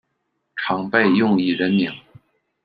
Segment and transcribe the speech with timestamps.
[0.55, 1.91] 常被用以人名。